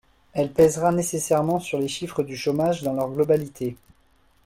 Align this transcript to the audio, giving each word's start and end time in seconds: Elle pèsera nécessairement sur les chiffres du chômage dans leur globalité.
Elle 0.33 0.51
pèsera 0.51 0.91
nécessairement 0.91 1.59
sur 1.59 1.77
les 1.77 1.87
chiffres 1.87 2.23
du 2.23 2.35
chômage 2.35 2.81
dans 2.81 2.93
leur 2.93 3.11
globalité. 3.11 3.75